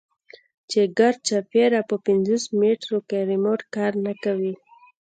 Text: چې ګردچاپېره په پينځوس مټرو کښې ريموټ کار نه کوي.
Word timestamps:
چې 0.69 0.79
ګردچاپېره 0.97 1.81
په 1.89 1.95
پينځوس 2.05 2.43
مټرو 2.59 2.97
کښې 3.09 3.21
ريموټ 3.31 3.59
کار 3.75 3.91
نه 4.05 4.13
کوي. 4.23 4.53